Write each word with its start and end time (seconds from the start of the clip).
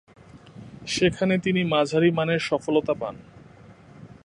সেখানে 0.87 1.35
তিনি 1.37 1.61
মাঝারিমানের 1.63 2.39
সফলতা 2.39 2.93
পান। 2.93 3.15